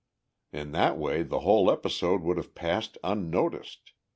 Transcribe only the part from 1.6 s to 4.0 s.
episode would have passed unnoticed.